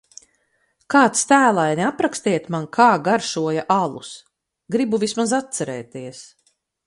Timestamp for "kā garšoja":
2.79-3.65